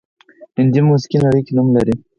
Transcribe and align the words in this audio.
هندي 0.57 0.79
موسیقي 0.89 1.17
نړۍ 1.25 1.41
کې 1.45 1.51
نوم 1.57 1.67
لري 1.75 1.93